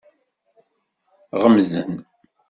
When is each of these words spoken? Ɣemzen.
Ɣemzen. 1.41 1.91